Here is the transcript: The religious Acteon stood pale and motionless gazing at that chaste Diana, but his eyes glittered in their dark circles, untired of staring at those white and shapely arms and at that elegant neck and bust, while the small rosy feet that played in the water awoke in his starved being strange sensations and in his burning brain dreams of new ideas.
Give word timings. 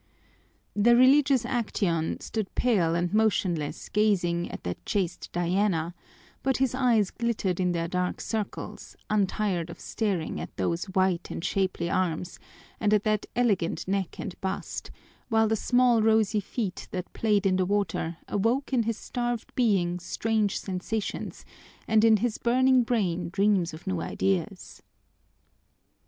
The 0.75 0.95
religious 0.95 1.43
Acteon 1.45 2.23
stood 2.23 2.55
pale 2.55 2.95
and 2.95 3.13
motionless 3.13 3.87
gazing 3.87 4.49
at 4.49 4.63
that 4.63 4.83
chaste 4.83 5.29
Diana, 5.31 5.93
but 6.41 6.57
his 6.57 6.73
eyes 6.73 7.11
glittered 7.11 7.59
in 7.59 7.71
their 7.71 7.87
dark 7.87 8.19
circles, 8.19 8.95
untired 9.11 9.69
of 9.69 9.79
staring 9.79 10.39
at 10.39 10.57
those 10.57 10.85
white 10.85 11.29
and 11.29 11.45
shapely 11.45 11.87
arms 11.87 12.39
and 12.79 12.95
at 12.95 13.03
that 13.03 13.27
elegant 13.35 13.87
neck 13.87 14.19
and 14.19 14.41
bust, 14.41 14.89
while 15.29 15.47
the 15.47 15.55
small 15.55 16.01
rosy 16.01 16.39
feet 16.39 16.87
that 16.89 17.13
played 17.13 17.45
in 17.45 17.57
the 17.57 17.65
water 17.67 18.17
awoke 18.27 18.73
in 18.73 18.81
his 18.81 18.97
starved 18.97 19.53
being 19.53 19.99
strange 19.99 20.57
sensations 20.59 21.45
and 21.87 22.03
in 22.03 22.17
his 22.17 22.39
burning 22.39 22.81
brain 22.81 23.29
dreams 23.29 23.71
of 23.71 23.85
new 23.85 24.01
ideas. 24.01 24.81